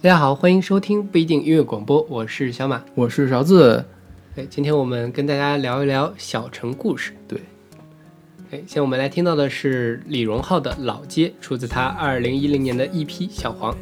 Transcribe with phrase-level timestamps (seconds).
[0.00, 2.80] 大家好，欢迎收听不一定音乐广播，我是小马。
[2.94, 3.84] 我是勺子。
[4.36, 7.12] 哎，今天我们跟大家聊一聊小城故事。
[7.26, 7.40] 对，
[8.52, 13.72] 哎，现在我们来听到的是李荣浩的《老街》，出自他二零一零年的一批《小黄》。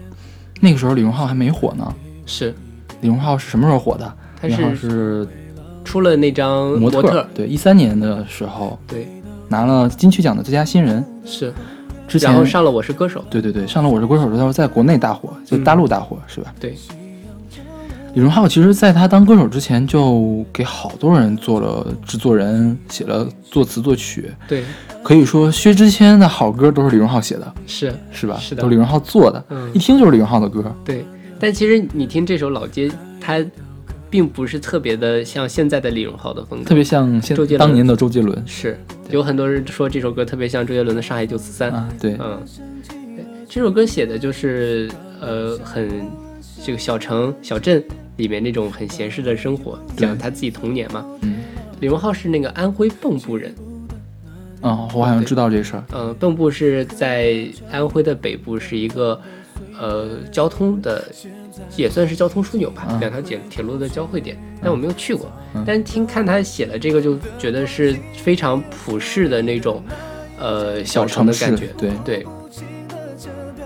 [0.58, 1.94] 那个时候李荣浩还没火呢。
[2.24, 2.54] 是，
[3.02, 4.16] 李荣浩是什么时候火的？
[4.40, 5.28] 他是是
[5.84, 9.06] 出了那张模模特，对，一三年的时候对，
[9.50, 11.04] 拿了金曲奖的最佳新人。
[11.26, 11.52] 是，
[12.08, 13.20] 之前然后上了《我是歌手》。
[13.30, 16.54] 对对对，上了《我是歌手》之后，在国内大火，就嗯大陆大火，是吧？
[16.60, 16.74] 对，
[18.14, 24.30] 李荣浩其实在他当歌手之前，就给好多人做了制作人，写了作词作曲。
[24.48, 24.64] 对，
[25.02, 28.36] 可以说薛之谦的好歌都是李荣浩写的，是，是吧？
[28.40, 30.64] 是的都是李荣浩做的，嗯一，听就是李荣浩的歌。
[30.84, 31.04] 对。
[31.38, 32.88] 但其实你听这首《老街》，
[33.20, 33.44] 它
[34.16, 37.20] 并不是特别的像现在的李荣浩的风格，特别像
[37.58, 38.42] 当年的周杰伦。
[38.46, 41.70] 是有很多人说这首歌特别像周杰伦的《上海九四三》。
[41.74, 42.42] 啊，对，嗯，
[43.14, 44.90] 对这首歌写的就是
[45.20, 46.10] 呃很
[46.64, 47.84] 这个小城小镇
[48.16, 51.04] 里面那种很闲适的生活，讲他自己童年嘛。
[51.20, 51.34] 嗯，
[51.80, 53.54] 李荣浩是那个安徽蚌埠人，
[54.62, 55.84] 哦，我好像知道这事儿。
[55.92, 59.20] 嗯，蚌埠是在安徽的北部，是一个
[59.78, 61.04] 呃交通的
[61.76, 64.36] 也算是交通枢纽吧，嗯两条铁铁路的交汇点。
[64.62, 69.82] 但我没有去过，嗯但听看他写的这个，就觉得是非常普世的那种
[70.38, 71.68] 呃小城的市感觉。
[71.78, 72.26] 对，对，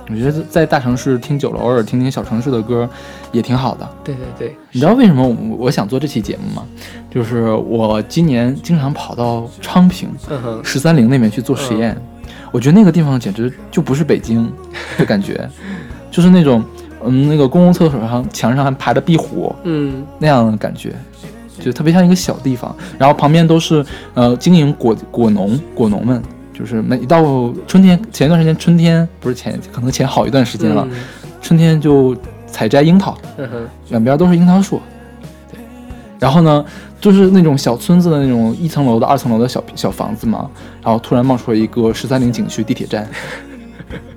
[0.08, 2.88] 我觉得在大城市听久了，偶尔听听小城市的歌
[3.32, 3.88] 也挺好的。
[4.02, 6.66] 对对对，你知道为什么我我想做这期节目吗？
[7.10, 10.08] 就是我今年经常跑到昌平
[10.62, 11.96] 十三陵那边去做实验，
[12.52, 14.52] 我觉得那个地方简直就不是北京
[14.98, 15.48] 的感觉，
[16.10, 16.64] 就是那种
[17.04, 20.04] 嗯那个公共厕所上墙上还爬着壁虎嗯。
[20.18, 20.94] 那样的感觉。
[21.58, 23.84] 就特别像一个小地方，然后旁边都是
[24.14, 26.22] 呃经营果果农果农们，
[26.54, 30.96] 就是每到春天，前一段时间春天不是前，可能前好一段时间了，嗯。
[31.42, 34.80] 春天就采摘樱桃，嗯，两边都是樱桃树，
[35.52, 35.60] 对，
[36.18, 36.64] 然后呢，
[36.98, 40.48] 就是那种小村子的那种一层楼的、二层楼的小小房子嘛，
[40.82, 43.06] 然后突然冒出了一个十三陵景区地铁站，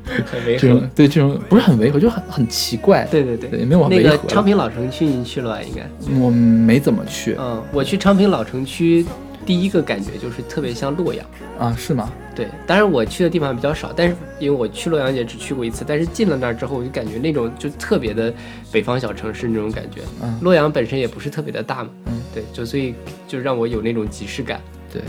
[0.25, 0.81] 很违和。
[0.95, 4.17] 对这种不是很违和，就很很奇怪，对对对，对，也没有那违和了。
[4.17, 5.61] 个昌平老城区你去了吧？
[5.61, 5.87] 应该。
[6.19, 9.05] 我没怎么去嗯，我去昌平老城区，
[9.45, 11.25] 第一个感觉就是特别像洛阳。
[11.59, 12.11] 啊，是吗？
[12.35, 18.33] 对，当然我去的地方比较少，但是因为我去洛阳也只去过一次，但是进了那儿之后，我就感觉那种就特别的
[18.71, 20.01] 北方小城市那种感觉。
[20.23, 22.95] 嗯洛阳本身也不是特别的大嘛，嗯，对，就所以
[23.27, 24.59] 就让我有那种即视感。
[24.91, 25.01] 对。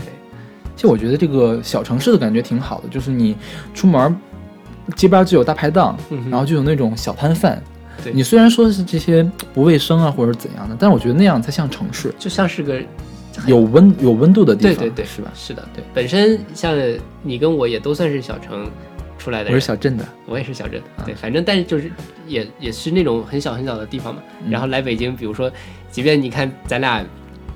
[0.75, 3.35] 其实我觉得这个小城市的感觉挺好的，就是你
[3.73, 4.13] 出门儿，
[4.95, 7.61] 街边就有大排档，嗯然后就有那种小摊贩。
[8.03, 9.23] 对你虽然说是这些
[9.53, 12.81] 不卫生啊，或者怎样的，但是我觉得那样才像城市，就像是个
[13.47, 15.31] 有温有温度的地方，对对对，是吧？
[15.33, 15.83] 是的，对。
[15.93, 16.75] 本身像
[17.23, 18.69] 你跟我也都算是小城
[19.17, 21.89] 出来的我，是小镇的，我也是小镇，的对，反正但是就是
[22.27, 24.21] 也也是那种很小很小的地方嘛。
[24.43, 25.51] 嗯然后来北京，比如说，
[25.89, 27.03] 即便你看咱俩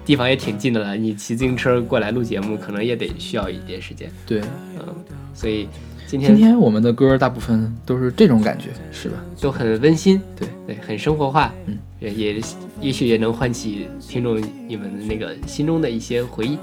[0.06, 4.10] 地方也挺近的了，你骑自行车过来录节目，可能也得需要一点时间。
[4.26, 4.42] 对。
[4.80, 4.96] 嗯，
[5.34, 5.68] 所以
[6.10, 9.18] 今天今天我们的歌大部分都是这种感觉，是吧？
[9.40, 12.42] 都很温馨，对对，很生活化，嗯，也也
[12.82, 16.58] 也许也能唤起听众你们那个心中的一些回忆。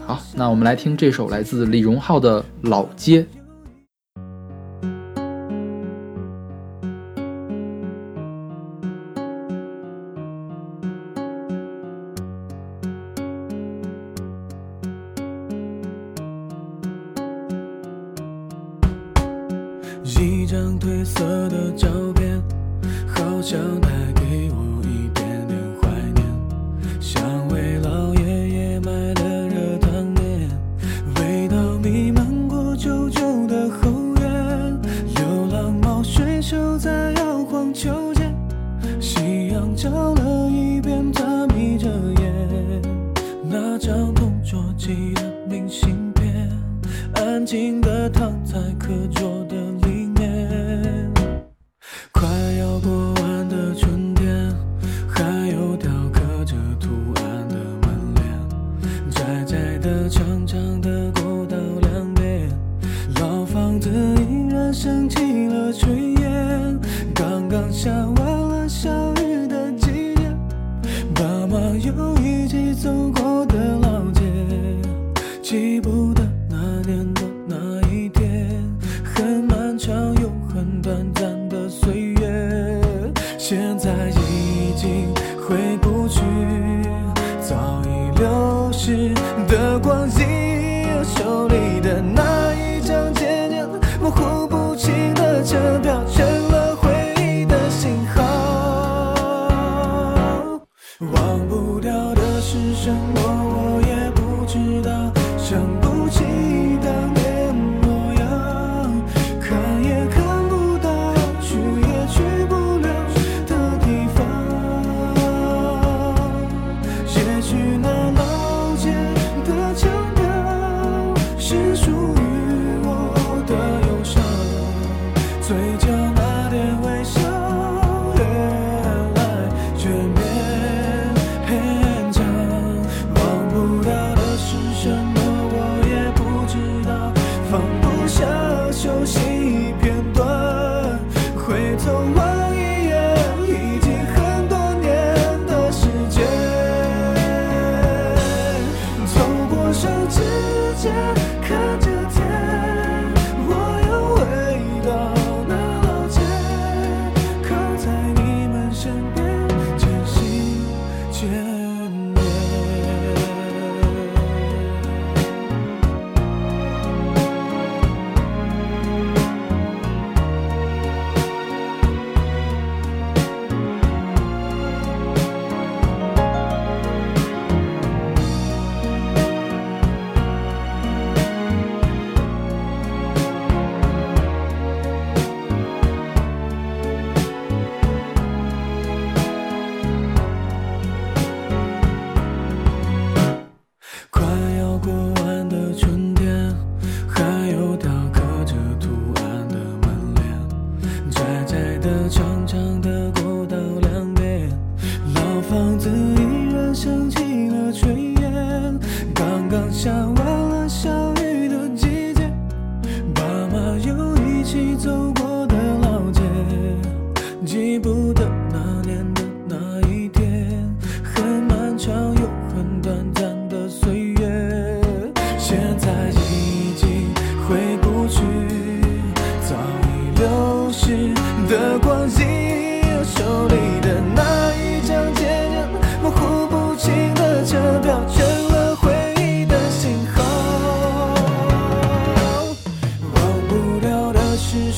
[0.00, 3.20] 好，那我们来听这首来自李荣浩的《老街》。
[63.62, 63.88] 房子
[64.28, 66.80] 依然升起了炊烟。
[67.14, 68.90] 刚刚下完了小
[69.22, 70.36] 雨的季节，
[71.14, 74.20] 爸妈又一起走过的老街，
[75.40, 76.21] 记不得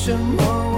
[0.05, 0.74] 什么，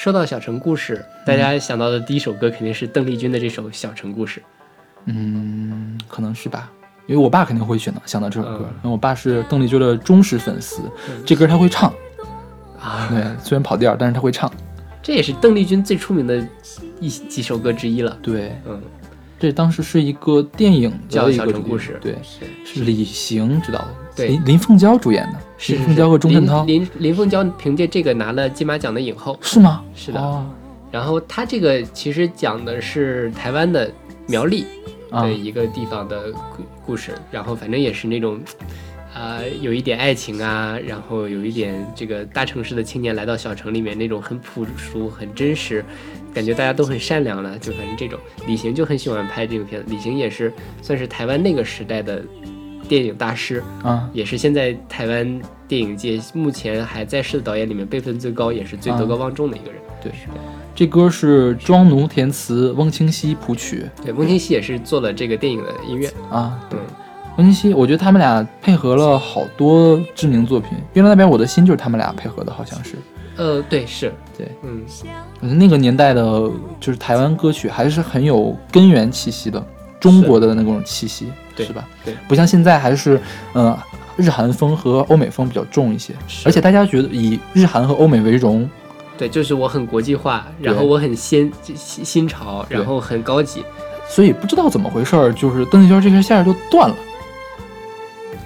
[0.00, 4.40] 说到小城故事，大家想到的第一首歌肯定是邓丽君的这首《小城故事》。
[5.04, 6.72] 嗯，可能是吧，
[7.06, 8.74] 因为我爸肯定会选到想到这首歌，嗯。
[8.76, 10.80] 因为我爸是邓丽君的忠实粉丝，
[11.26, 11.92] 这歌他会唱，
[12.80, 14.50] 啊，对，虽然跑调，但是他会唱，
[15.02, 16.42] 这也是邓丽君最出名的
[16.98, 18.16] 一几首歌之一了。
[18.22, 18.80] 对，嗯，
[19.38, 22.46] 这当时是一个电影叫《小城故事》，对，是。
[22.64, 23.88] 是李行知道的，
[24.20, 29.38] 对林林凤娇主演的，是林凤娇和钟镇涛，林林林凤娇凭借这个拿了金马奖的影后。
[29.40, 29.82] 是吗？
[29.94, 30.46] 是的哦
[30.92, 33.88] 然后他这个其实讲的是台湾的
[34.26, 34.66] 苗栗
[35.08, 38.40] 啊的一个地方的故故事，然后反正也是那种，
[39.14, 45.84] 呃，有一点爱情啊，然后有一点这个大城市的青年来到小城里面那种很朴素、很真实，
[46.34, 48.18] 感觉大家都很善良了，就反正这种。
[48.48, 52.20] 李行就很喜欢拍这种片子，李行也是算是台湾那个时代的
[52.90, 59.80] 电影大师，啊，也是现在台湾电影界目前还在世的导演里面辈分最高，也是最德高望重的一个人。
[60.02, 60.10] 对，
[60.74, 63.88] 这歌是庄奴填词，翁清溪谱曲。
[64.02, 66.10] 对，翁清溪也是做了这个电影的音乐。
[66.28, 66.80] 啊，对，
[67.36, 72.96] 翁清溪，我觉得他们俩配合了好多知名作品，《月亮代表我的心》就是他们俩配合的，好像是。
[73.36, 74.82] 呃，对，是，对，嗯，
[75.40, 76.22] 我觉得那个年代的，
[76.80, 79.64] 就是台湾歌曲还是很有根源气息的，
[80.00, 81.88] 中国的那种气息，对是吧？
[82.04, 83.20] 对，不像现在还是，
[83.52, 83.78] 呃，
[84.16, 86.14] 日韩风和欧美风比较重一些，
[86.44, 88.68] 而且大家觉得以日韩和欧美为荣，
[89.16, 93.64] 对，就是我很国际化，然后我很新新新潮，然后很高级。
[94.08, 96.96] 所以不知道怎么回事儿，就是邓丽君这根线就断了，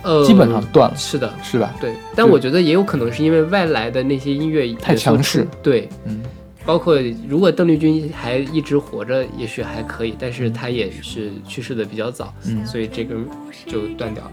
[0.02, 1.72] 呃，基本上断了，是的，是吧？
[1.80, 1.94] 对。
[2.14, 6.20] 但我觉得也有可能是因为外来的那些音乐太强势，对，嗯，
[6.64, 13.26] 包括如果邓丽君还一直活着，也许还可以，但是她也是去世的比较早，嗯所以这根
[13.66, 14.30] 就断掉了。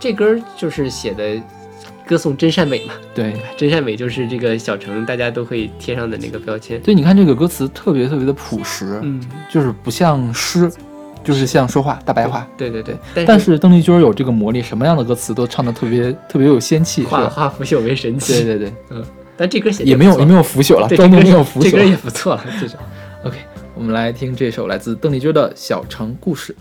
[0.00, 1.40] 这歌儿就是写的
[2.06, 3.32] 歌颂真善美嘛，对。
[3.56, 6.78] 真善美就是这个小城大家都会贴上的那个标签。
[6.82, 10.70] 对，你看这个歌词特别特别的朴实，嗯，就是不像诗，
[11.22, 12.46] 就是像说话大白话。
[12.58, 17.04] 对对对，但但是邓丽君有这个魔力，什么样的歌词都唱的特别特别有仙气？
[17.04, 18.42] 化化腐朽为神奇。
[18.42, 19.02] 对对对，嗯，
[19.36, 22.00] 但这歌写得也没有也没有腐朽了，专对这歌门没有腐朽这歌也朽。
[22.00, 22.78] 不错了，这首。
[23.24, 23.38] OK，
[23.74, 26.52] 我们来听这首来自邓丽君的《小城故事》。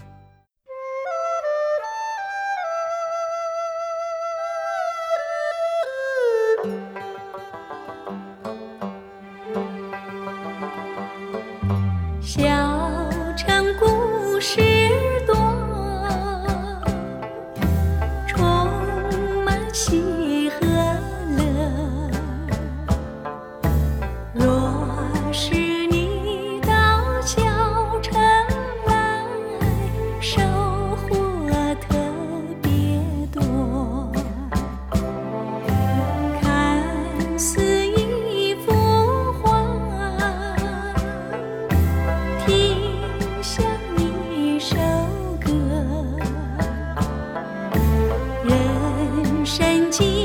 [49.92, 50.23] 情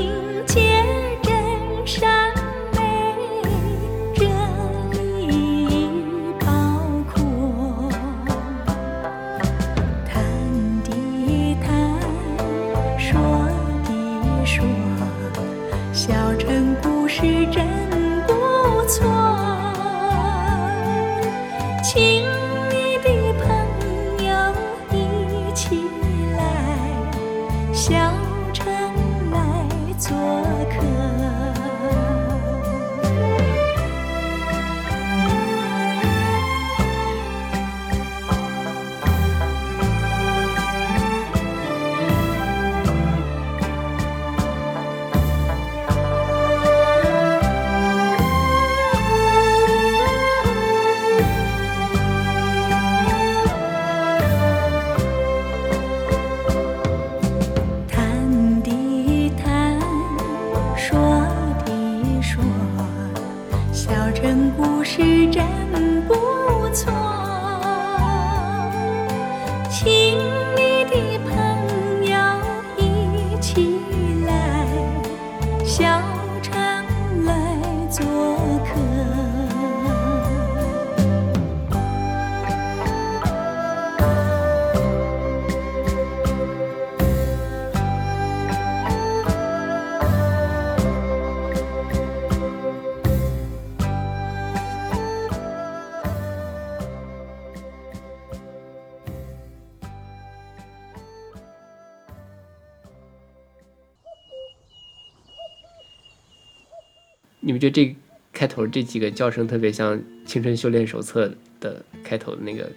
[107.49, 107.95] 你们觉得这
[108.31, 111.25] 开头这几个叫声特别像《青春修炼手册》
[111.59, 112.69] 的开头的那个？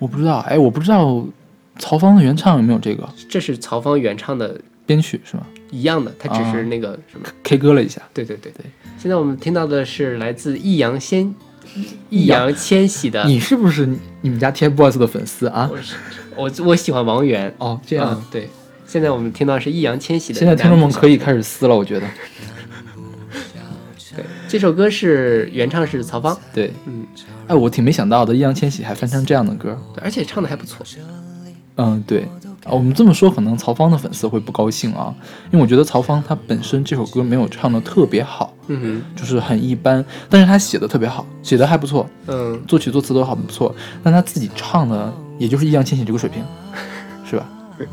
[0.00, 1.24] 我不知道，哎，我不知道
[1.78, 8.66] 曹芳的原唱有没有这个这是曹芳原唱的编曲是吗一样的，它只是啊那个什么？？K 歌了一下，对对对对。
[8.98, 11.32] 现在我们听到的是来自易烊千
[12.10, 13.24] 易烊千玺的。
[13.24, 13.88] 你是不是
[14.22, 15.70] 你们家 TFBOYS 的粉丝啊？
[15.70, 15.94] 我是
[16.34, 17.54] 我我喜欢王源。
[17.58, 18.48] 哦，这样嗯，对。
[18.84, 20.38] 现在我们听到是易烊千玺的。
[20.40, 22.06] 现在听众们可以开始撕了，我觉得。
[24.48, 27.06] 对，这首歌是原唱是曹芳，对，嗯，
[27.46, 29.78] 哎，我挺没想到的，易烊千玺还翻唱这样的歌。
[29.94, 30.84] 对而且唱的还不错。
[31.76, 32.22] 嗯，对，
[32.64, 35.14] 啊我们这么说，可能曹芳的粉丝会不高兴啊，
[35.52, 46.42] 因为我觉得曹芳他本身这首歌没有唱的特别好，嗯就是很一般，但是他写的特别好，写的还不错，嗯，作曲作词都很不错，但他自己唱的也就是易烊千玺这个水平，
[47.24, 47.48] 是吧？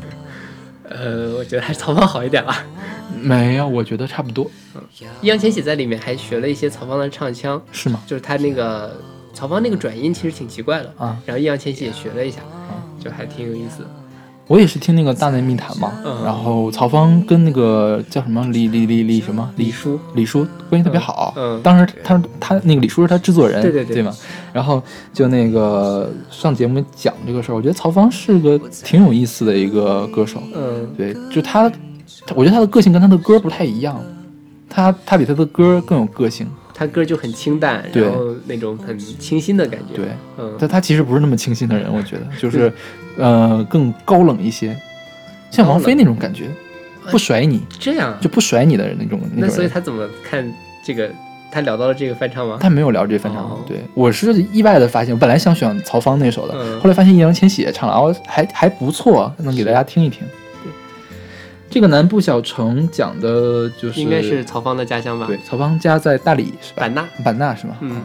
[0.88, 2.64] 呃，我觉得还是曹芳好一点吧。
[3.22, 4.82] 没有，我觉得差不多，嗯
[5.20, 8.00] 易烊千玺在里面还学了一些曹芳的唱腔，是吗？
[8.06, 8.92] 就是他那个
[9.32, 12.40] 曹芳那个转音其实挺奇怪的，啊，然后易烊千玺也学了一下，
[13.02, 13.82] 就还挺有意思。
[13.82, 13.90] 的。
[14.48, 16.22] 我也是听那个《大内密谈》嘛，嗯。
[16.24, 19.52] 然后曹芳跟那个叫什么李李李李什么？
[19.56, 21.58] 李叔，李叔关系特别好，嗯。
[21.58, 21.62] 嗯。
[21.62, 23.96] 当时他他那个李叔是他制作人，对对对。
[23.96, 24.14] 对嘛，
[24.52, 24.80] 然后
[25.12, 31.68] 就那个上节目讲这个事儿，我觉得曹芳是个挺有意思的一个歌手，嗯，对，就，他
[32.34, 34.02] 我觉得他的个性跟他的歌不太一样，
[34.68, 39.94] 他他比他的歌更有个性，他歌就很清淡，对然后那种很清新的感觉。
[39.94, 40.06] 对，
[40.38, 42.72] 嗯，但他其实不是那么清新的人，我觉得就是
[43.16, 44.76] 呃更高冷一些，
[45.50, 46.50] 像王菲那种感觉，
[47.10, 49.48] 不甩你这样啊就不甩你的人那种那。
[49.48, 50.52] 所以他怎么看
[50.84, 51.10] 这个？
[51.48, 52.58] 他聊到了这个翻唱吗？
[52.60, 60.26] 他没有聊这翻唱，哦对我是意外的发现，我本来想选曹芳那首的，嗯后来发现易烊千玺也唱了，哦，还还不错，能给大家听一听。
[61.68, 65.26] 对，这个南部小城讲的就是应该是曹芳的家乡吧？
[65.26, 66.80] 对，曹芳家在大理是吧？
[66.80, 67.08] 版纳。
[67.24, 67.76] 版纳是吗？
[67.80, 68.02] 嗯，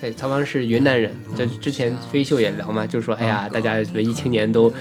[0.00, 1.14] 对，曹芳是云南人。
[1.36, 4.72] 这之前飞秀也聊嘛，就说哎呀，大家文艺青年都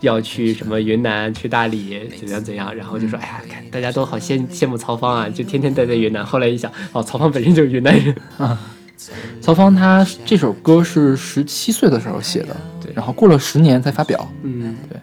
[0.00, 6.24] 要去什么云南、去大理，怎样怎样，然后就说哎呀，看大家都好羡羡慕曹芳啊，就天天待在云南。
[6.24, 8.58] 后来一想，哦，曹芳本身就是云南人啊。
[9.42, 14.26] 曹芳他这首歌是十七岁的时候写的，对然后过了十年才发表。
[14.42, 14.98] 嗯，对，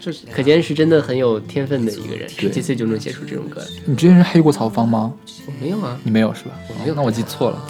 [0.00, 3.60] 就是可见是真的很有天分的一个人，十对七岁就能写出这种歌。
[3.84, 5.12] 你之前是黑过曹芳吗？
[5.46, 6.52] 我没有啊，你没有是吧？
[6.68, 7.62] 我没有那我记错了。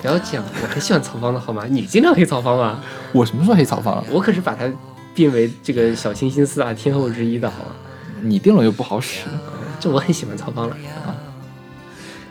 [0.00, 1.64] 不要讲，我很喜欢曹芳的好吗？
[1.68, 2.80] 你经常黑曹芳吗？
[3.12, 4.04] 我什么时候黑曹芳了？
[4.10, 4.70] 我可是把他
[5.14, 7.70] 定为这个小清新四大天后之一的好吗？
[8.20, 9.26] 你定了又不好使
[9.78, 10.76] 这我很喜欢曹芳了
[11.06, 11.14] 啊。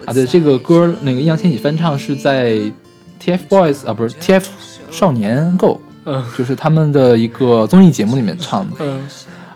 [0.06, 0.14] 啊！
[0.14, 2.60] 对，这个歌那个易烊千玺翻唱是在
[3.24, 4.46] TFBOYS 啊，不是 TF
[4.92, 8.78] 少年 Go，嗯就是他们的一个综艺节目里面唱的。
[8.80, 9.02] 嗯，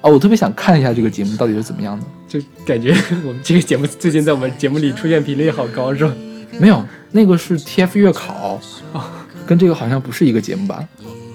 [0.02, 2.06] 啊，我特别想看一下这个节目到底是怎么样的。
[2.28, 6.14] 就感觉 我们这个节目最近在我们节目里出现频率好高，是吧？
[6.60, 8.60] 没有，那个是 TF 月考，
[9.46, 10.88] 跟这个好像不是一个节目吧？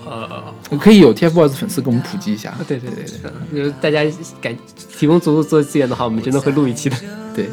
[0.07, 2.55] 呃，可以有 TFBOYS 粉丝给我们普及一下。
[2.69, 4.05] 对对对对，就是大家
[4.41, 4.57] 感
[4.97, 6.97] 提供足够多资源的话，我们真的会录一期的。
[7.35, 7.49] 对，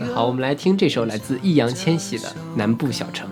[0.00, 3.28] 那 好，我们来听这首来自易烊千玺的《南部小城》。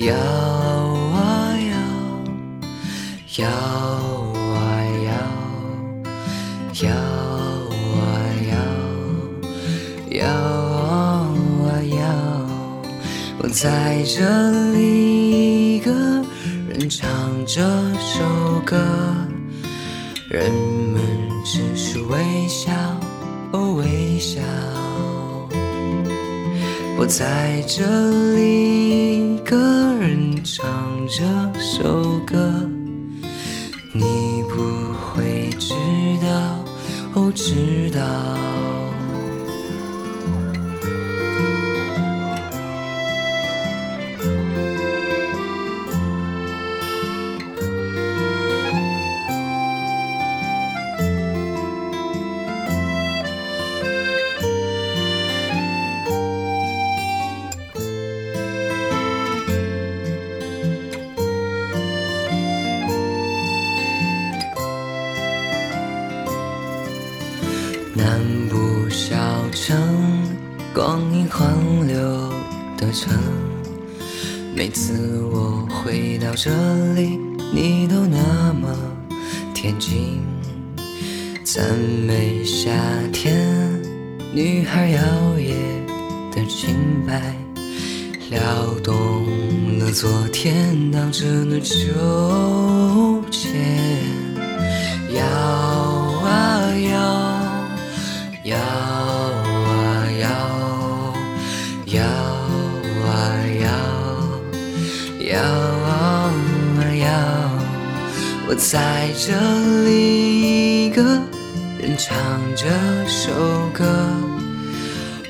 [0.00, 0.10] 摇
[1.14, 1.74] 啊摇，
[3.38, 4.50] 摇啊
[5.06, 5.10] 摇，
[6.82, 6.90] 摇
[7.96, 8.02] 啊
[8.50, 8.52] 摇，
[10.18, 10.24] 摇
[11.66, 11.98] 啊摇。
[13.42, 14.18] 我在这
[14.72, 15.90] 里，一个
[16.68, 17.08] 人唱
[17.46, 17.60] 这
[17.98, 18.76] 首歌，
[20.28, 21.00] 人们
[21.44, 22.72] 只是微笑，
[23.52, 24.40] 哦微笑。
[27.00, 27.82] 我在这
[28.34, 29.56] 里，一个
[29.98, 30.68] 人唱
[31.08, 31.24] 这
[31.58, 32.36] 首歌，
[33.94, 35.72] 你不会知
[36.20, 36.62] 道，
[37.14, 38.59] 哦知道。
[87.00, 87.34] 裙摆，
[88.30, 88.40] 撩
[88.84, 89.24] 动
[89.78, 93.50] 了昨天荡着的秋千。
[95.14, 96.90] 摇啊摇。
[98.44, 100.28] 摇啊摇，
[101.86, 102.02] 摇
[103.06, 103.08] 啊
[103.60, 103.68] 摇，
[105.32, 105.40] 摇
[105.86, 106.32] 啊
[106.98, 107.04] 摇。
[108.48, 109.32] 我在这
[109.84, 111.02] 里，一个
[111.78, 112.16] 人唱
[112.56, 112.66] 这
[113.06, 113.30] 首
[113.72, 113.84] 歌，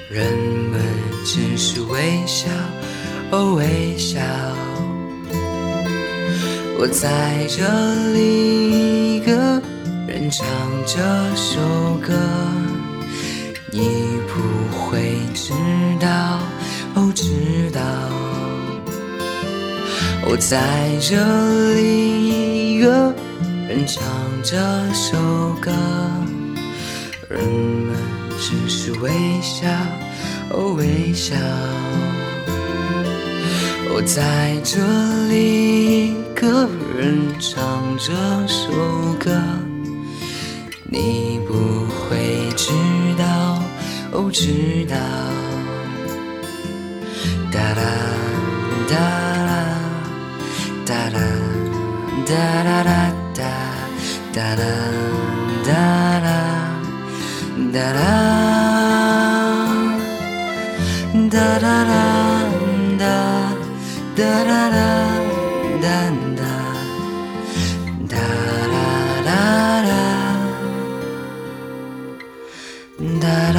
[0.09, 0.60] 人
[1.33, 2.51] 只是微笑，
[3.31, 4.19] 哦微笑。
[6.77, 7.63] 我在这
[8.13, 9.63] 里，一个
[10.09, 10.45] 人唱
[10.85, 10.99] 这
[11.37, 11.61] 首
[12.05, 12.19] 歌。
[13.71, 13.79] 你
[14.27, 15.53] 不会知
[16.01, 16.41] 道，
[16.97, 17.81] 哦，知道。
[20.29, 20.59] 我在
[21.01, 21.15] 这
[21.75, 23.15] 里，一个
[23.69, 24.03] 人唱
[24.43, 24.57] 这
[24.93, 25.17] 首
[25.61, 25.71] 歌，
[27.29, 27.95] 人们
[28.37, 29.69] 只是微笑，
[30.51, 31.35] 哦，微笑。
[33.93, 34.79] 我在这
[35.29, 38.13] 里，一个人唱这
[38.47, 38.71] 首
[39.19, 39.31] 歌，
[40.85, 42.73] 你不会知
[43.19, 43.63] 道。
[44.13, 44.97] 哦，知道。
[47.53, 47.83] 哒啦
[48.89, 48.95] 哒
[49.47, 49.51] 啦
[50.87, 51.19] 哒啦
[52.27, 52.35] 哒
[52.65, 53.43] 啦啦哒
[54.33, 54.65] 哒啦
[55.65, 55.71] 哒
[56.21, 56.29] 啦
[57.73, 58.60] 哒啦
[61.71, 62.53] 啦啦
[62.99, 63.05] 哒
[64.17, 64.79] 哒啦啦
[65.81, 65.87] 哒
[66.37, 66.43] 哒
[68.09, 68.17] 哒
[68.67, 68.75] 啦
[69.25, 69.31] 啦
[69.83, 69.93] 啦
[73.21, 73.59] 哒啦。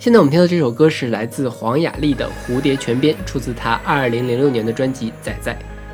[0.00, 5.52] 现在我们听到这首歌是来自黄雅莉的《蝴蝶泉边》，出自她二零零六年的专辑《仔仔》，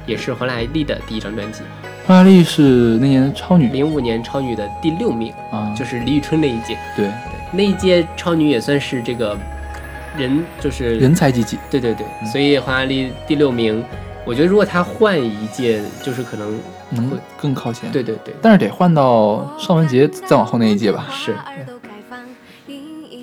[0.08, 1.62] 也是黄雅莉的第一张专辑。
[2.08, 6.78] 黄雅莉是那年超女零五年超女的第六名，啊，就是李宇春那一届。
[6.96, 7.12] 对对，
[7.52, 9.36] 那一届超女也算是这个
[10.16, 11.58] 人，就是人才济济。
[11.70, 13.84] 对对对，嗯所以黄雅莉第六名，
[14.24, 17.92] 我觉得如果她换一届，就是可能能会更靠前。
[17.92, 21.06] 对对对，但是得换到尚雯婕再往后那一届吧。
[21.12, 21.36] 是。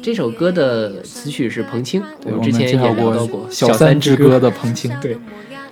[0.04, 4.96] 这首歌的词曲是彭青，对，我我们之前也聊到过《小三之歌》的彭青。
[5.02, 5.18] 对，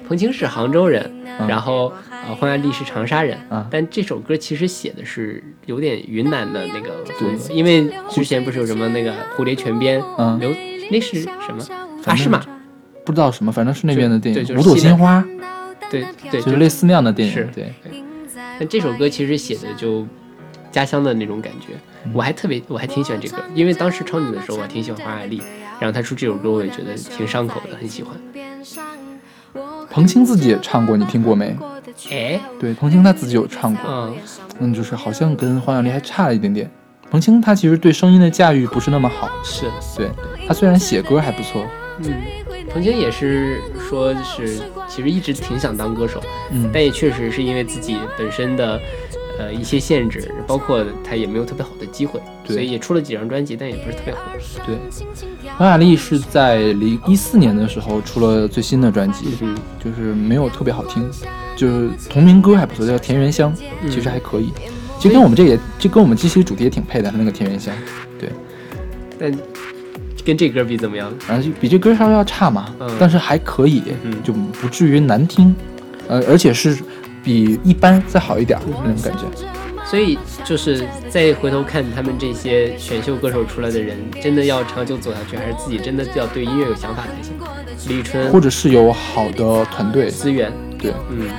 [0.07, 1.93] 彭青是杭州人，嗯然后
[2.27, 10.53] 呃黄雅莉是长沙人，啊但这首歌其实写的是有点云南的那个风格，因为之前不是有什么那个蝴蝶泉边，嗯刘
[10.91, 11.65] 那是什么
[12.05, 12.43] 阿诗玛，
[13.05, 15.23] 不知道什么，反正是那边的电影，对就是五朵金花，
[15.89, 17.49] 对对，就是类似那样的电是影。
[17.53, 17.73] 对，
[18.59, 20.05] 但这首歌其实写的就
[20.71, 21.73] 家乡的那种感觉，
[22.05, 25.41] 嗯我还特别我还挺喜欢这歌，因为当时超女的时候我挺喜欢黄雅莉，
[25.79, 28.15] 然后她出这首歌我也觉得挺上口的，很喜欢。
[29.89, 31.55] 彭青自己也唱过，你听过没？
[32.09, 34.15] 哎，对，彭青他自己有唱过，嗯，
[34.59, 36.69] 嗯，就是好像跟黄晓丽还差了一点点，
[37.11, 40.09] 彭青他其实对声音的驾驭不是那么好，是，对
[40.47, 41.65] 他虽然写歌还不错，
[41.99, 42.11] 嗯，
[42.71, 48.79] 彭青也是说是其实一直挺想当歌手，嗯，但也确实是因为自己本身的
[49.37, 52.55] 呃一些限制，包括他也没有特别好的机会，对。
[52.55, 54.19] 所以也出了几张专辑，但也不是特别火。
[54.65, 54.75] 对。
[55.57, 61.07] 黄雅莉是在零一四年的时候出了最新的专辑，嗯就是没有特别好听，
[61.55, 64.51] 就是同名歌还不错，叫《田园香》，嗯其实还可以。
[64.99, 67.73] 其实跟我们这也，这跟我们这期主题也挺配的，那个《田园香》，
[68.19, 68.29] 对。
[69.19, 69.31] 但
[70.25, 71.11] 跟这歌比怎么样？
[71.27, 75.55] 然后就比这歌稍微要差嘛，嗯但是还可以，嗯就不至于难听，
[76.07, 76.77] 呃，而且是
[77.23, 79.23] 比一般再好一点那种感觉。
[79.93, 87.35] 所以就是再回头看他们这些选秀歌手出来的人，真的要长久走下去，还是自己真的要对音乐有想法才行。
[87.87, 91.29] 李宇春或者是有好的团队，资源，对，嗯，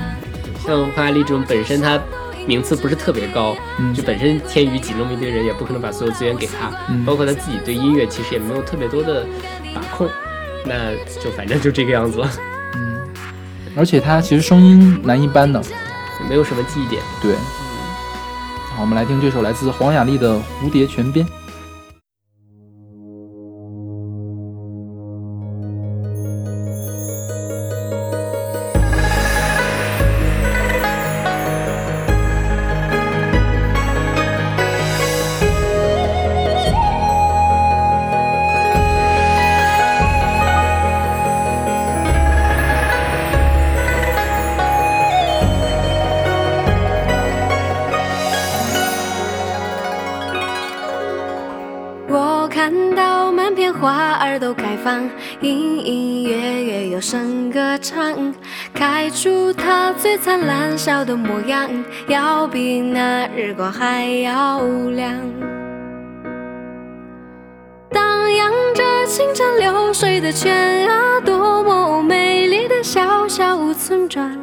[0.65, 2.01] 像花丽这种本身他
[2.47, 3.93] 名次不是特别高，嗯。
[3.93, 7.05] 就本身天娱挤那么一堆人，也不可能把所有资源给他，嗯。
[7.05, 9.27] 包括他自己对音乐其实也没有特别多的
[9.75, 10.09] 把控，
[10.65, 12.31] 那就反正就这个样子了，
[12.77, 13.03] 嗯，
[13.77, 15.61] 而且他其实声音蛮一般的，
[16.29, 17.03] 没有什么记忆点。
[17.21, 17.35] 对。
[18.81, 21.25] 我们来听这首来自黄雅莉的《蝴蝶泉边》。
[60.17, 61.69] 灿烂笑的模样，
[62.09, 65.13] 要比那日光还要亮。
[67.91, 74.37] 荡漾着清澈流水的泉啊，多么美丽的小小村庄。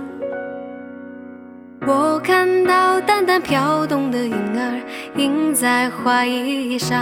[1.87, 4.81] 我看到淡淡飘动的影儿
[5.15, 7.01] 映在花衣上，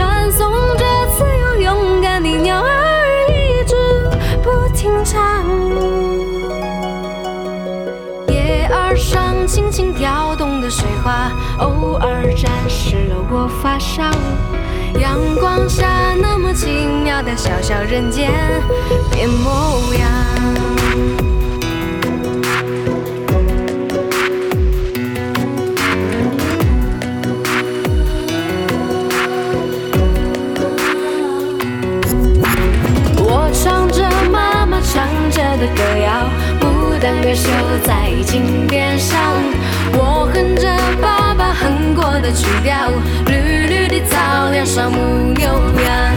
[10.71, 11.29] 水花，
[11.59, 14.09] 偶尔沾湿了我发梢。
[14.97, 18.31] 阳光下那么奇妙的小小人间
[19.11, 20.09] 变模样。
[33.17, 36.29] 我唱着妈妈唱着的歌谣，
[36.61, 37.49] 牡丹儿绣
[37.85, 39.60] 在襟边上。
[39.93, 40.67] 我哼着
[41.01, 42.89] 爸爸哼过的曲调，
[43.27, 45.45] 绿绿的草原上牧牛
[45.83, 46.15] 羊，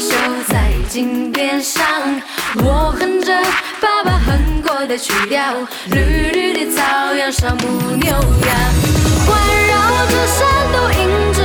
[0.00, 1.84] 牡丹儿绣在井边上。
[2.56, 3.38] 我哼着
[3.80, 5.54] 爸爸哼过的曲调，
[5.90, 8.20] 绿绿的草原上牧牛羊，
[9.26, 10.38] 环绕着山
[10.72, 11.38] 都迎着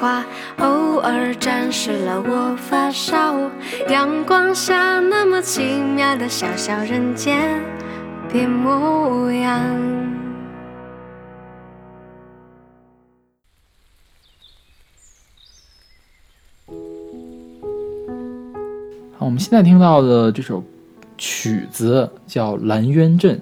[0.00, 0.24] 花，
[0.58, 3.50] 偶尔展示了我发梢。
[3.88, 7.60] 阳光下那么奇妙的小小人间
[8.28, 9.60] 的模样。
[19.16, 20.62] 好，我们现在听到的这首
[21.16, 23.36] 曲子叫《兰渊镇》，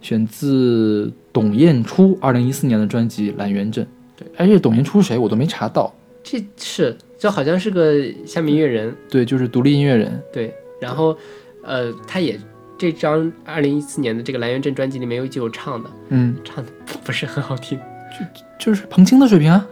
[0.00, 3.84] 选自董燕初二零一四年的专辑《兰渊镇》。
[4.20, 5.92] 对，而且董明珠谁我都没查到。
[6.22, 7.94] 这是就好像是个
[8.26, 10.22] 下面音乐人，对，就是独立音乐人。
[10.30, 11.16] 对，然后
[11.64, 12.38] 呃，他也
[12.78, 16.70] 这张二零一四年的这个《蓝源镇》专辑里面有几首唱的，嗯，唱的
[17.02, 17.80] 不是很好听，
[18.58, 19.66] 就是彭青的水平啊，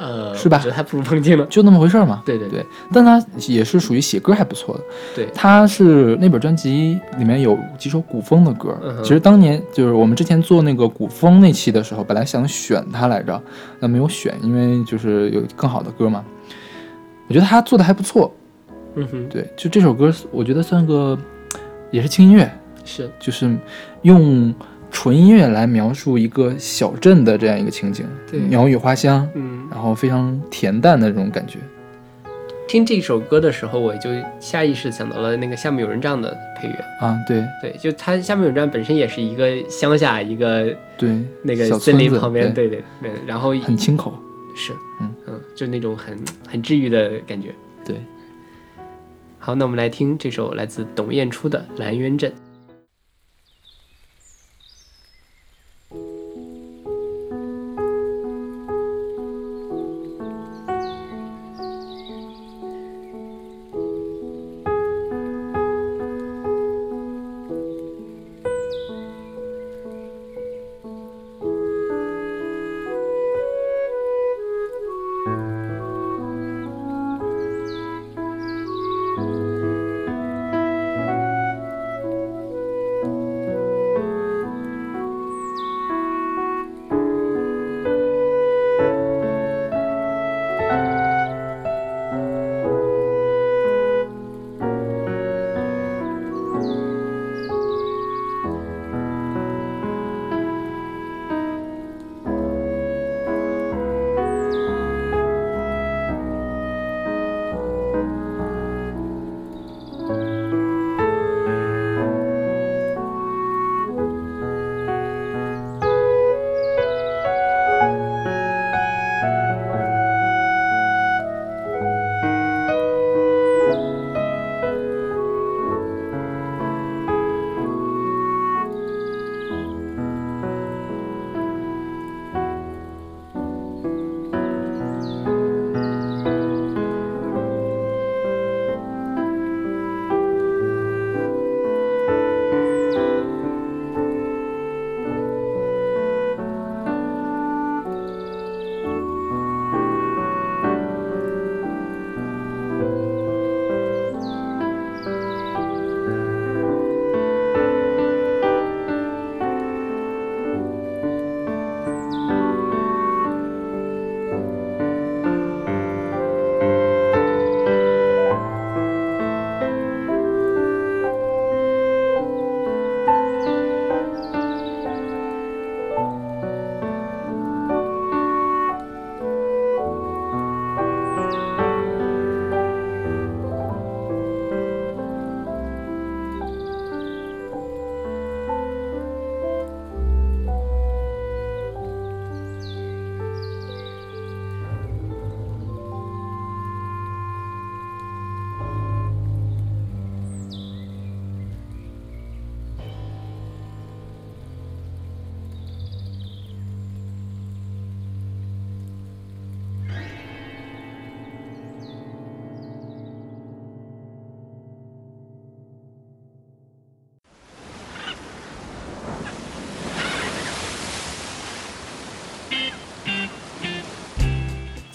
[0.00, 1.46] 呃，是吧我觉得还不如彭靖呢。
[1.50, 2.22] 就那么回事儿嘛。
[2.24, 4.80] 对对对，但他也是属于写歌还不错的。
[5.14, 8.76] 对他是那本专辑里面有几首古风的歌。
[8.82, 13.40] 嗯其实当年就是我们之前做那个古风那期的时候，本来想选他来着，
[13.78, 16.24] 但没有选，因为就是有更好的歌嘛。
[17.28, 18.34] 我觉得他做的还不错。
[18.94, 21.16] 嗯哼，对，就这首歌，我觉得算个
[21.90, 22.50] 也是轻音乐，
[22.84, 23.56] 是就是
[24.02, 24.52] 用
[24.90, 31.58] 纯音乐来描述一个小镇的这样一个情景，对鸟语花香，嗯，然后非常恬淡的这种感觉。
[32.68, 36.74] 听这首歌的时候，我就下意识想到了那个《下面有人帐》的配乐。
[37.00, 44.14] 啊，对对，就它《下面有人帐》本身也是一个乡下一个对，那个森林旁边，对对对对，然后很清口。
[44.54, 46.16] 是，嗯嗯，就那种很
[46.48, 47.48] 很治愈的感觉。
[47.84, 47.96] 对，
[49.38, 52.30] 好，那我们来听这首来自董燕初的《兰渊镇》。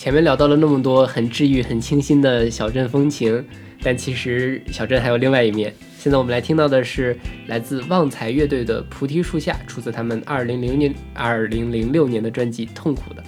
[0.06, 3.44] 前面聊到了那么多很治愈、很清新的小镇风情，
[3.82, 5.74] 但其实小镇还有另外一面。
[5.98, 13.24] 现在我们来听到的是来自旺财乐队的《菩提树下》，出自他们二零零年、二零零六年的专辑《痛苦的》。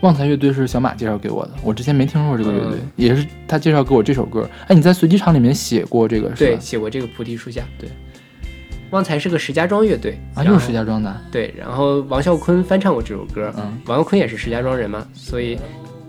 [0.00, 4.48] 旺财乐队是小马介绍给我的，我之前没听说过这个乐队，嗯也是他介绍给我这首歌。
[4.68, 6.60] 哎，你在随机场里面写过这个是对，吧？
[6.62, 7.60] 写过这个《菩提树下》。
[7.78, 7.90] 对，
[8.92, 15.58] 旺财是个石家庄乐队啊，又是石家庄的，对，然后王啸坤翻唱过这首歌，嗯，王啸坤也是石家庄人嘛，所以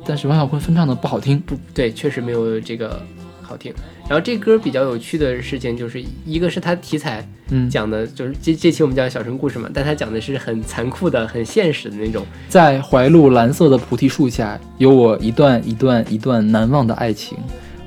[0.06, 3.02] 但是王啸坤翻唱的不好听，不对，确实没有这个
[3.42, 3.74] 好听。
[4.10, 12.26] 然后这歌比较有趣的事情就是，一个是它题材嗯，讲的就是这这期我们叫小城故事嘛，但它讲的是很残酷的、很现实的那种。
[12.50, 17.38] 在怀路蓝色的菩提树下，有我一段一段一段难忘的爱情。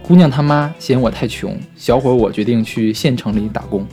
[0.03, 3.87] 姑娘他妈嫌我太穷，小伙儿我决定去县城里打工。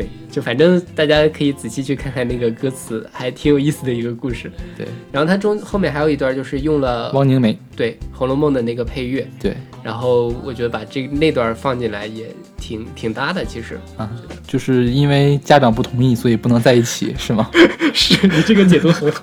[0.00, 4.50] 对，就反正大家可以仔细去看看那个歌词，还挺有意思的一个故事。
[4.76, 13.78] 对，然后它中后面还有一段就是用了汪宁梅，对《红楼梦》的那个配乐，对然后我觉得把这那段放进来也挺挺搭的，其实。
[13.96, 14.10] 啊，
[14.46, 17.50] 就是因为家长不同意，所以不能在一起，是吗？
[17.92, 19.22] 是你这个解读很好。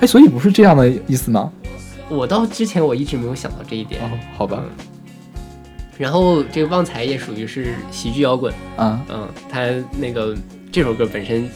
[0.00, 1.52] 哎，所以不是这样的意思吗？
[2.08, 4.00] 我到之前我一直没有想到这一点。
[4.02, 4.62] 哦，好吧，
[5.98, 9.66] 然后这个旺财也属于是喜剧摇滚，啊，嗯，他
[9.98, 10.36] 那个
[10.70, 11.48] 这首歌本身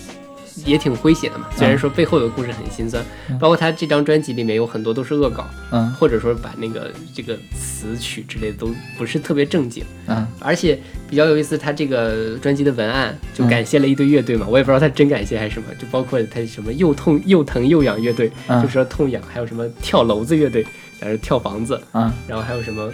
[0.64, 20.64] 也挺诙谐的嘛，虽然说背后的故事很心酸，嗯包括他这张专辑里面有很多都是恶搞，嗯或者说把那个这个词曲之类的都不是特别正经，嗯，而且比较有意思，他这个专辑的文案就嗯感谢了一堆乐队嘛，我也不知道他真感谢还是什么，就包括他什么又痛又疼又痒乐队，嗯就说痛痒，还有什么跳楼子乐队，
[21.00, 22.90] 在这跳房子，嗯，然后还有什么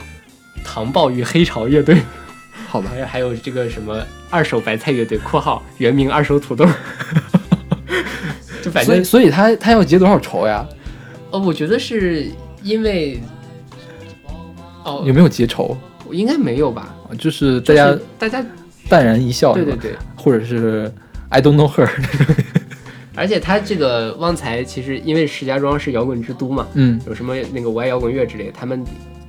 [0.67, 2.03] 糖爆与黑潮乐队，
[2.67, 6.67] 好吧，还有还有这个什么二手白菜乐队（括号原名二手土豆
[8.63, 10.67] ），就反正所以所以他他要结多少仇呀？
[11.31, 12.27] 哦，我觉得是
[12.63, 13.21] 因为
[14.85, 15.77] 哦，有没有结仇？
[16.11, 16.95] 应该没有吧？
[17.19, 18.45] 就是大就家是大家
[18.89, 20.93] 淡然一笑，对对对， 或者是
[21.29, 21.89] I don't know her，
[23.14, 28.85] 而且他这个旺财其实因为石家庄是摇滚之都嘛，嗯有什么那个我爱摇滚乐之类的，他们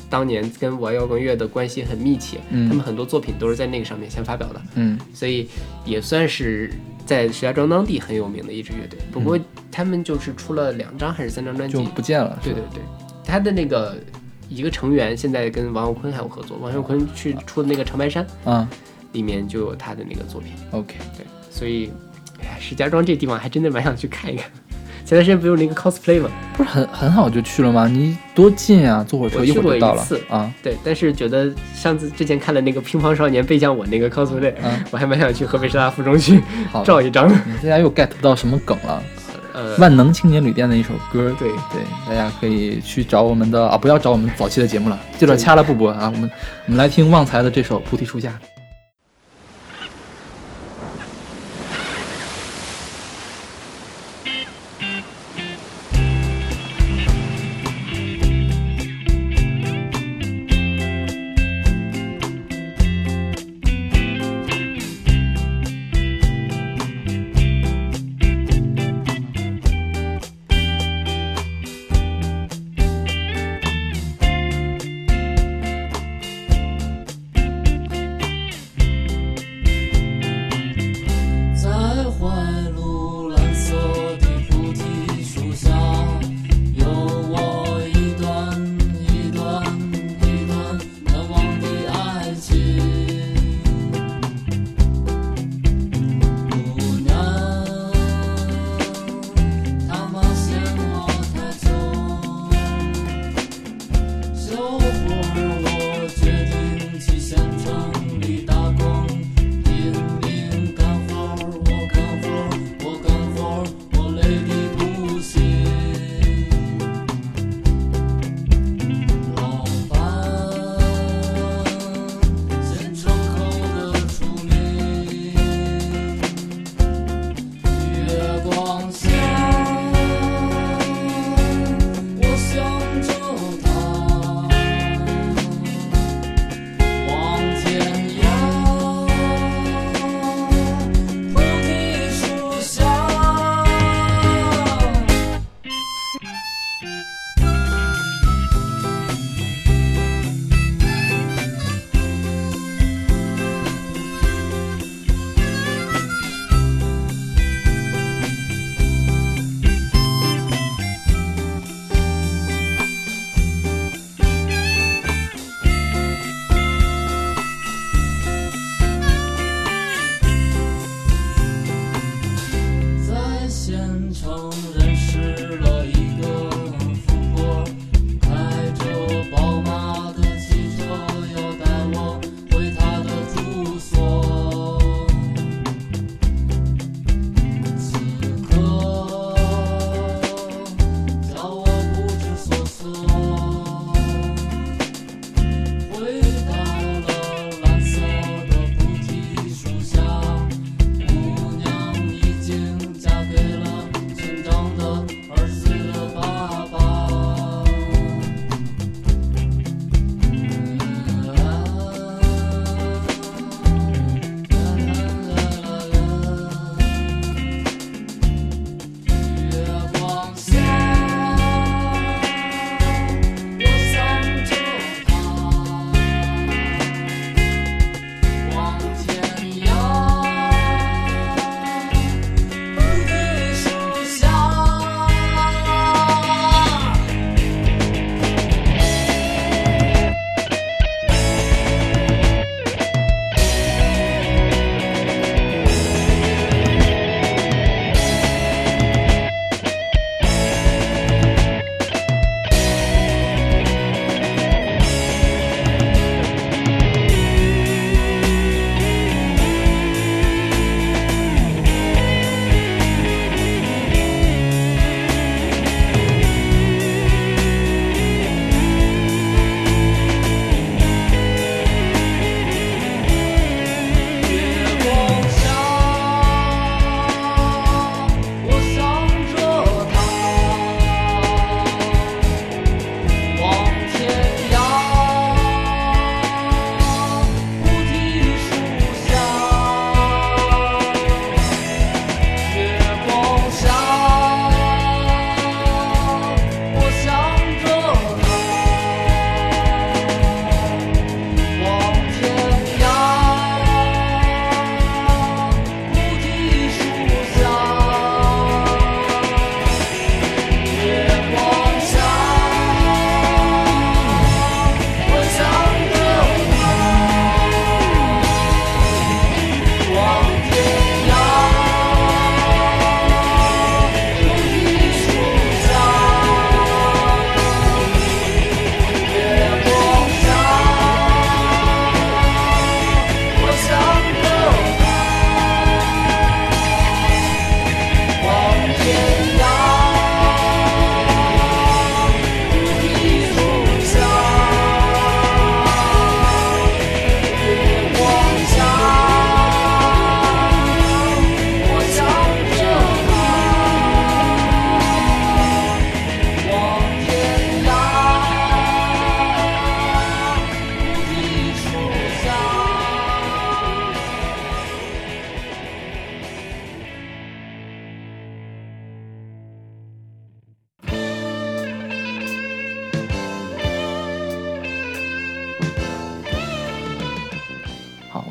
[0.10, 2.68] 当年跟我爱摇滚乐的关系很密切，嗯。
[2.70, 4.98] 他们很多作品都是在那个上面先发表的，嗯。
[5.14, 5.48] 所以
[5.86, 6.72] 也算是
[7.06, 9.00] 在石家庄当地很有名的一支乐队。
[9.12, 9.40] 不过
[9.72, 11.78] 他们就是出了两张还是三张专辑。
[11.78, 12.82] 嗯就，不见了，对对对，
[13.24, 13.96] 他的那个
[14.50, 18.68] 一个成员现在跟王啸坤还有合作，王啸坤去出的那个长白山啊
[19.14, 21.92] 里面就有他的那个作品，，OK，对，所以
[22.42, 24.50] 哎，石家庄这地方还真的蛮想去看一看。
[25.08, 26.30] 前段时间不是有那个 cosplay 吗？
[26.58, 27.88] 不是很很好就去了吗？
[27.88, 37.30] 你多近啊，坐火车一会儿就到了一次啊，对，但是觉得上次之前看了那个乒乓少年背向我那个 cosplay，、啊我还蛮想去河北师大附中去好，照一张。
[37.30, 39.02] 嗯大家又 get 不到什么梗了。
[39.54, 46.30] 呃，万能青年旅店的一首歌，对对，大家可以去找我们的啊，不要找我们早期的节目了，这段掐了不播啊，我们
[46.66, 48.30] 我们来听旺财的这首《菩提树下》。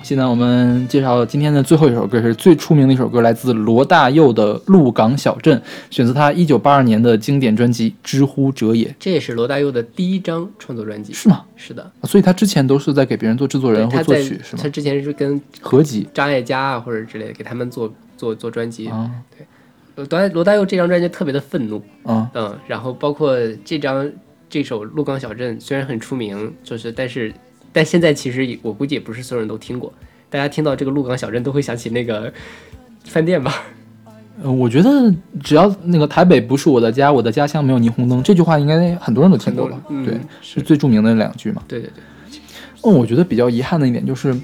[0.06, 5.58] 现在我们介绍今天的最后一首歌，是最出名的一首歌，来自罗大佑的《鹿港小镇》，
[5.90, 8.86] 选择他一九八二年的经典专辑《知乎者也》。
[9.00, 11.12] 这也是罗大佑的第一张创作专辑。
[11.12, 11.42] 是吗？
[11.56, 14.68] 是的，啊所以他之前都是在给别人做制作人或作曲，是吗他？
[14.68, 18.86] 之前是跟合集张艾嘉啊或者之类的给他们做做做专辑。
[18.86, 19.10] 啊
[19.96, 24.08] 罗大罗大佑这张专辑特别的愤怒，啊嗯，然后包括这张
[24.48, 27.34] 这首《鹿港小镇》虽然很出名，就是但是
[27.76, 29.92] 但现在其实我估计也不是所有人都听过，
[30.30, 32.32] 大家听到这个鹿港小镇都会想起那个
[33.04, 33.52] 饭店吧？
[34.42, 35.14] 呃，我觉得
[35.44, 39.78] 只要那个台北不是我的家，我的家乡没有霓虹灯这句话，应该很多人都听过吧？
[40.06, 41.62] 对，是最著名的两句嘛。
[41.68, 42.40] 对对对，
[42.82, 44.34] 嗯，我觉得比较遗憾的一点就是，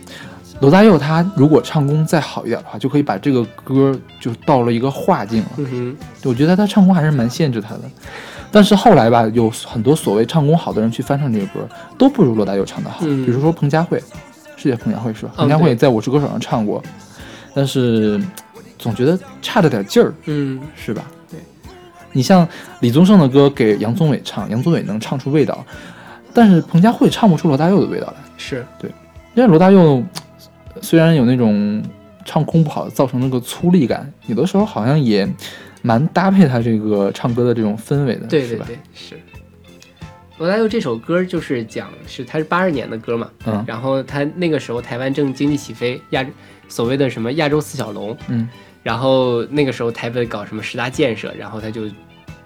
[0.61, 5.51] 罗大佑他如果唱功再好一点的话，就可以把这个歌就到了一个化境了。
[5.57, 7.81] 嗯哼，我觉得他唱功还是蛮限制他的。
[8.53, 12.99] 但是后来吧，有很多所谓唱功好的人去翻唱这个歌，都不如罗大佑唱的好。
[13.03, 14.01] 嗯比如说彭佳慧，
[14.57, 15.33] 是叫彭佳慧是吧？
[15.37, 16.83] 嗯彭佳慧在《我是歌手》上唱过，
[17.55, 18.21] 但是
[18.79, 21.03] 总觉得差着点劲儿，嗯，是吧？
[21.31, 21.41] 对。
[22.13, 22.47] 你像
[22.81, 25.65] 李宗盛的歌给杨宗纬唱，杨宗纬能唱出味道，
[26.35, 28.15] 但是彭佳慧唱不出罗大佑的味道来。
[28.37, 28.91] 是对，
[29.35, 30.03] 因为罗大佑
[30.83, 31.83] 虽然有那种
[32.25, 35.27] 唱功不好造成那个粗粝感，有的时候好像也
[35.83, 38.27] 蛮搭配他这个唱歌的这种氛围的？
[38.27, 39.21] 对对对，是。
[40.39, 46.27] 罗大佑这首歌就是讲是他是八二年的歌嘛，嗯然后他那个时候台湾正经济起飞，亚
[46.69, 48.49] 所谓的什么亚洲四小龙，嗯
[48.83, 51.83] 然后那个时候台北搞什么十大建设，然后他就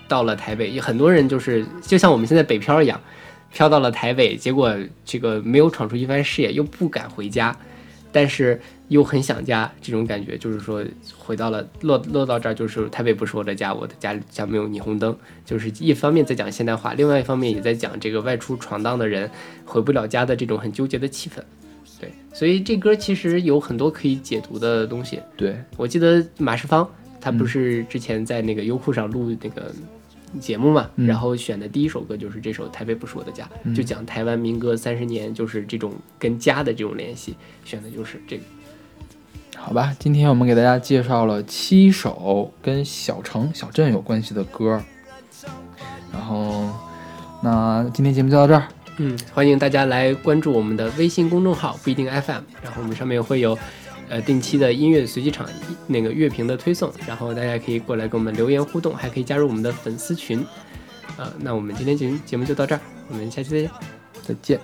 [0.08, 3.00] 到了台北，有很多人就是就像我们现在北漂一样，
[3.50, 4.74] 漂到了台北，结果
[5.04, 7.56] 这个没有闯出一番事业，又不敢回家，
[8.16, 8.58] 但是
[8.88, 10.82] 又很想家，这种感觉就是说
[11.18, 15.14] 回到了落落到这儿，就是台北不是我的家，我的家家没有霓虹灯，
[15.44, 19.30] 就是一方面在讲现代化，另外一方面也在讲这个外出闯荡的人
[19.66, 21.42] 回不了家的这种很纠结的气氛。
[22.00, 25.20] 对，所以这歌其实有很多可以解读的东西。
[25.36, 26.88] 对，我记得马世芳，
[27.20, 29.70] 他不嗯是之前在那个优酷上录那个
[30.40, 31.06] 节目嘛，嗯。
[31.06, 33.74] 然后选的第一首歌就是这首《台北不是我的家》，嗯。
[33.74, 38.42] 就讲台湾民歌三十年，就是这种跟家的这种联系，选的就是这个。
[39.56, 44.80] 好吧，今天我们给大家介绍了七首跟小城、小镇有关系的歌，
[46.12, 46.68] 然后
[47.42, 48.68] 那今天节目就到这儿，
[48.98, 53.58] 嗯，欢迎大家来关注我们的微信公众号不一定 FM，然后我们上面会有
[54.08, 55.48] 呃定期的音乐随机场
[55.86, 60.44] 那个乐评的推送，然后大家可以过来跟我们留言互动，还可以加入我们的粉丝群。
[61.16, 63.70] 呃，那我们今天节节目就到这儿，我们下期再见。
[64.22, 64.60] 再见。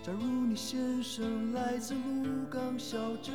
[0.00, 3.34] 假如你先生来自鹿港小镇，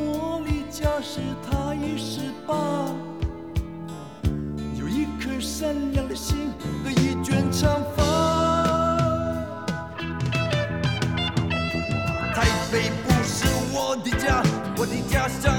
[0.81, 2.55] 家是，他一十八，
[4.79, 6.51] 有一颗善良的心
[6.83, 8.03] 和一卷长发。
[12.33, 14.41] 台北不是我的家，
[14.75, 15.50] 我的家乡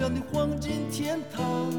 [0.00, 1.70] 想象的黄金天堂，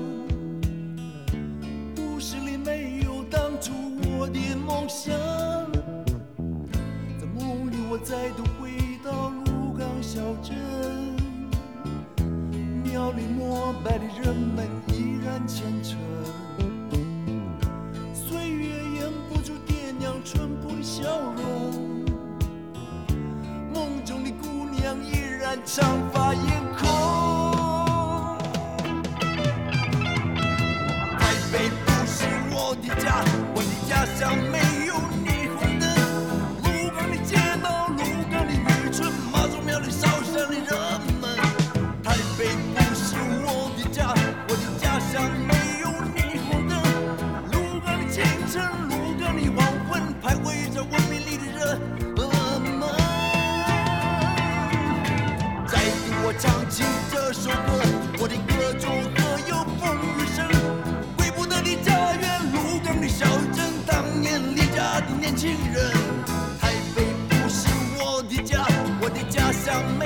[69.71, 70.00] 的